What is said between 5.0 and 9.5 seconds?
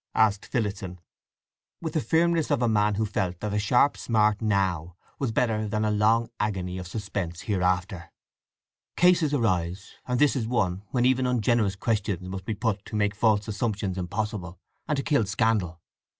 was better than a long agony of suspense hereafter. "Cases